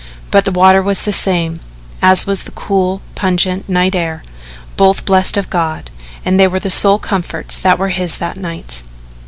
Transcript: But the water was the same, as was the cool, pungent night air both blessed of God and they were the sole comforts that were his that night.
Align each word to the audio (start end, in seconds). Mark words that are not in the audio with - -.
But 0.31 0.45
the 0.45 0.51
water 0.51 0.81
was 0.81 1.03
the 1.03 1.11
same, 1.11 1.59
as 2.01 2.25
was 2.25 2.41
the 2.41 2.51
cool, 2.53 3.03
pungent 3.13 3.69
night 3.69 3.93
air 3.93 4.23
both 4.75 5.05
blessed 5.05 5.37
of 5.37 5.51
God 5.51 5.91
and 6.25 6.39
they 6.39 6.47
were 6.47 6.59
the 6.59 6.71
sole 6.71 6.97
comforts 6.97 7.55
that 7.59 7.77
were 7.77 7.89
his 7.89 8.17
that 8.17 8.35
night. 8.35 8.81